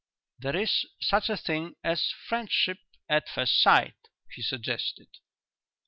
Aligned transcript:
"There 0.39 0.55
is 0.55 0.85
such 0.99 1.29
a 1.29 1.37
thing 1.37 1.75
as 1.83 2.09
friendship 2.27 2.79
at 3.07 3.29
first 3.29 3.61
sight," 3.61 3.97
he 4.33 4.41
suggested. 4.41 5.09